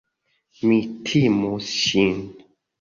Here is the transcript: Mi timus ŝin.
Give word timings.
Mi 0.69 0.77
timus 1.11 1.71
ŝin. 1.85 2.21